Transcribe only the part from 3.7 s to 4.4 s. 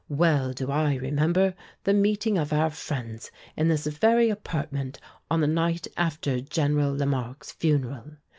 very